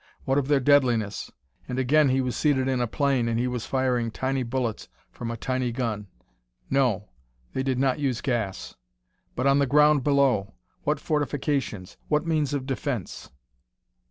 [0.25, 1.29] What of their deadliness?_
[1.67, 5.29] And again he was seated in a plane, and he was firing tiny bullets from
[5.29, 6.07] a tiny gun.
[6.71, 7.09] No.
[7.53, 8.73] They did not use gas.
[9.37, 11.97] _But on the ground below what fortifications?
[12.07, 13.29] What means of defense?